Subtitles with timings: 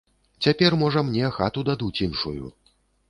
[0.45, 2.43] Цяпер, можа, мне хату дадуць іншую.